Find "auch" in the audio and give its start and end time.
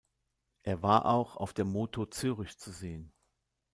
1.05-1.35